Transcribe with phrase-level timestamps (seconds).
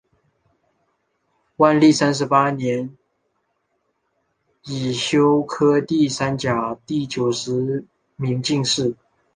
[1.57, 2.89] 万历三十八年
[4.63, 7.85] 庚戌科第三甲第九十
[8.15, 8.97] 名进士。